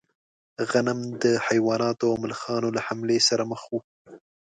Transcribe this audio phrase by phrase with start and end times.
[0.69, 3.73] غنم د حیواناتو او ملخانو له حملې سره مخ و.